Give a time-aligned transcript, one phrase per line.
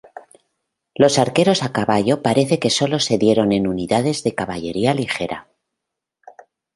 [0.95, 5.47] Los arqueros a caballo parece que sólo se dieron en unidades de caballería ligera.